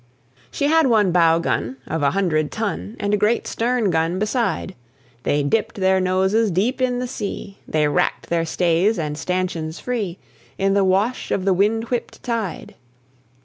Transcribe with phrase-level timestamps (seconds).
[0.49, 4.73] She had one bow gun of a hundred ton, And a great stern gun beside;
[5.21, 10.17] They dipped their noses deep in the sea, They racked their stays and stanchions free
[10.57, 12.73] In the wash of the wind whipped tide.